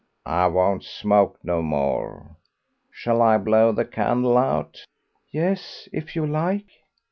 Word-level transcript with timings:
"I 0.25 0.47
won't 0.47 0.83
smoke 0.83 1.37
no 1.43 1.61
more. 1.61 2.35
Shall 2.89 3.21
I 3.21 3.37
blow 3.37 3.71
the 3.71 3.85
candle 3.85 4.35
out?" 4.35 4.83
"Yes, 5.31 5.87
if 5.93 6.15
you 6.15 6.25
like." 6.25 6.65